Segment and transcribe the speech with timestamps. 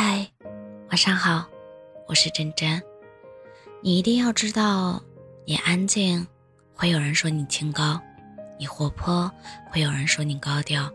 [0.00, 0.24] 嗨，
[0.90, 1.44] 晚上好，
[2.06, 2.80] 我是真真。
[3.82, 5.02] 你一定要知道，
[5.44, 6.24] 你安静，
[6.72, 8.00] 会有人说你清高；
[8.60, 9.28] 你活泼，
[9.68, 10.88] 会有人说你高调；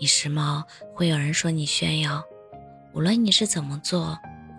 [0.00, 2.24] 你时髦，会有人说你炫耀。
[2.92, 4.18] 无论你是怎么做，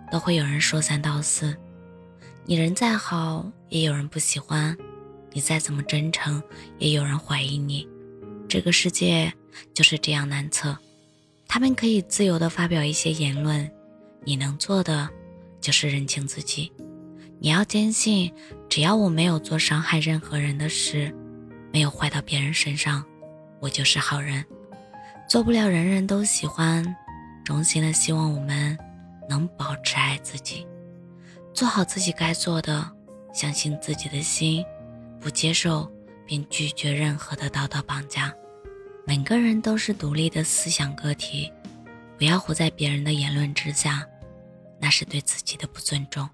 [0.10, 1.54] 都会有人说三道四。
[2.46, 4.74] 你人再好，也有人不喜欢；
[5.34, 6.42] 你再怎么真诚，
[6.80, 7.86] 也有人怀疑你。
[8.48, 9.34] 这个世界
[9.74, 10.78] 就是这样难测。
[11.56, 13.72] 他们可以自由地发表一些言论，
[14.26, 15.10] 你能做的
[15.62, 16.70] 就是认清自己。
[17.40, 18.30] 你要坚信，
[18.68, 21.16] 只要我没有做伤害任何人的事，
[21.72, 23.02] 没有坏到别人身上，
[23.62, 24.44] 我就是好人。
[25.30, 26.84] 做不了人人都喜欢，
[27.46, 28.78] 衷心的希望我们
[29.30, 30.68] 能保持爱自己，
[31.54, 32.86] 做好自己该做的，
[33.34, 34.62] 相信自己的心，
[35.22, 35.90] 不接受
[36.26, 38.34] 并拒绝任何的道德绑架。
[39.08, 41.52] 每个人都是独立的思想个体，
[42.18, 44.04] 不要活在别人的言论之下，
[44.80, 46.28] 那是对自己的不尊重。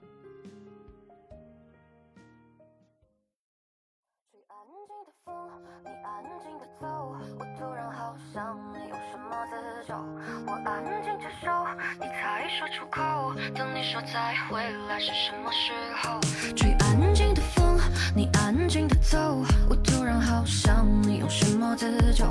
[10.47, 11.66] 我安静接受，
[11.99, 13.33] 你才说出口。
[13.53, 16.19] 等你说再回来是什么时候？
[16.55, 17.77] 吹安静的风，
[18.16, 19.17] 你安静的走。
[19.69, 22.25] 我突然好想你，用什么自救？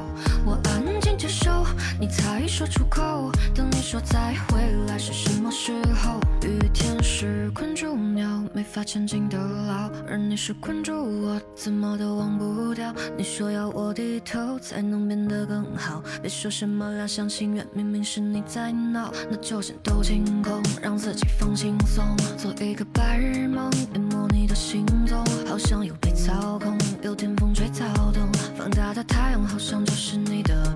[2.40, 3.30] 我安静接受，你才说出口。
[3.54, 6.18] 等你说再回来是什么时候？
[6.42, 9.90] 雨天是困住鸟，没法前进的牢。
[10.08, 12.94] 而你是困住我，怎么都忘不掉。
[13.16, 19.12] 你说要我低头才能变得更好，别说什么两厢情愿，明明是你在闹。
[19.30, 22.04] 那就先都清空，让自己放轻松，
[22.38, 28.26] 做一个白日梦，淹没你的行踪，好像又被操控，有点风吹草动。
[28.56, 30.74] 放大的太阳好像就是你的，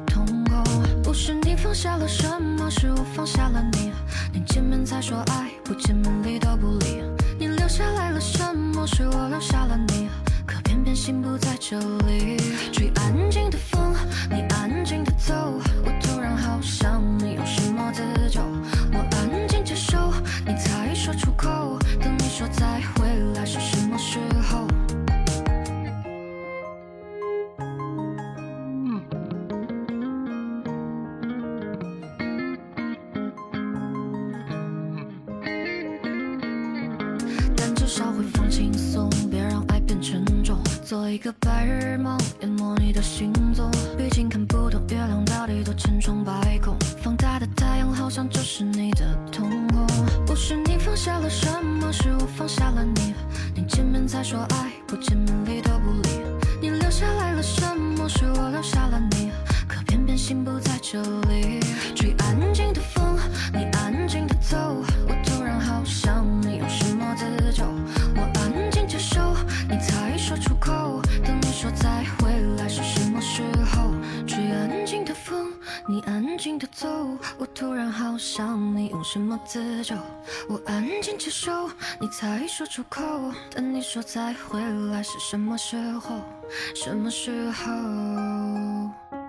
[1.14, 3.92] 是你放下了什么，是我放下了你。
[4.32, 7.04] 你见面才说爱，不见面理都不理。
[7.38, 10.08] 你留下来了什么，是我留下了你，
[10.44, 12.36] 可偏偏心不在这里。
[41.04, 43.70] 做一个白日梦，淹没你的行踪。
[43.94, 46.74] 毕竟看不懂月亮到底多千疮百孔。
[47.02, 49.86] 放大的太阳好像就是你的瞳孔。
[50.24, 53.14] 不是你放下了什么，是我放下了你。
[53.54, 56.03] 你见面才说爱，不见面理都不理。
[76.44, 76.86] 静的走，
[77.38, 79.96] 我突然好想你，用什么自救？
[80.46, 83.02] 我安静接受，你才说出口。
[83.50, 84.60] 等你说再回
[84.90, 86.20] 来是什么时候？
[86.74, 89.23] 什么时候？